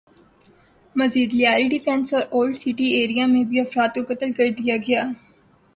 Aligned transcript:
مزید 0.95 1.33
لیاری 1.33 1.67
ڈیفنس 1.69 2.13
اور 2.13 2.23
Old 2.29 2.55
City 2.57 2.87
area 2.97 3.25
میں 3.33 3.43
بھی 3.49 3.59
افراد 3.59 3.89
کو 3.95 4.01
قتل 4.13 4.31
کر 4.37 4.49
دیا 4.57 4.75
گیا 4.87 5.03